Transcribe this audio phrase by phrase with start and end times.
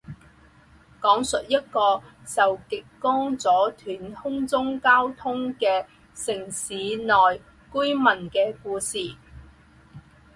[0.99, 3.47] 讲述一个受极光阻
[3.85, 5.85] 断空中交通的
[6.15, 7.39] 城市内
[7.71, 8.97] 居民的故事。